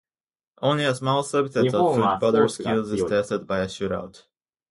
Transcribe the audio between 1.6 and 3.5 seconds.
of a footballer's skills is tested